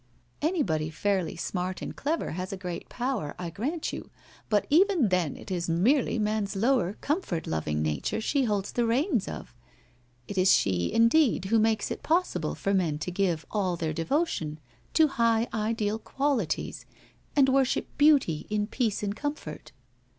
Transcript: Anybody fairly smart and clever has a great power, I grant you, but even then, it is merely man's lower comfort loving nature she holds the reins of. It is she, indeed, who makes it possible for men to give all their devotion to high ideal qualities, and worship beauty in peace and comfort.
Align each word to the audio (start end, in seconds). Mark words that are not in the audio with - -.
Anybody 0.41 0.89
fairly 0.89 1.35
smart 1.35 1.79
and 1.79 1.95
clever 1.95 2.31
has 2.31 2.51
a 2.51 2.57
great 2.57 2.89
power, 2.89 3.35
I 3.37 3.51
grant 3.51 3.93
you, 3.93 4.09
but 4.49 4.65
even 4.71 5.09
then, 5.09 5.37
it 5.37 5.51
is 5.51 5.69
merely 5.69 6.17
man's 6.17 6.55
lower 6.55 6.93
comfort 7.01 7.45
loving 7.45 7.83
nature 7.83 8.19
she 8.19 8.45
holds 8.45 8.71
the 8.71 8.87
reins 8.87 9.27
of. 9.27 9.53
It 10.27 10.39
is 10.39 10.51
she, 10.51 10.91
indeed, 10.91 11.45
who 11.45 11.59
makes 11.59 11.91
it 11.91 12.01
possible 12.01 12.55
for 12.55 12.73
men 12.73 12.97
to 12.97 13.11
give 13.11 13.45
all 13.51 13.75
their 13.75 13.93
devotion 13.93 14.59
to 14.95 15.07
high 15.07 15.47
ideal 15.53 15.99
qualities, 15.99 16.87
and 17.35 17.47
worship 17.49 17.87
beauty 17.99 18.47
in 18.49 18.65
peace 18.65 19.03
and 19.03 19.15
comfort. 19.15 19.71